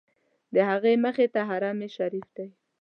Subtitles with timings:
[0.53, 2.47] د هغې مخې ته حرم شریف دی.